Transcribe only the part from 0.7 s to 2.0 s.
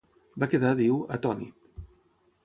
diu, "atònit".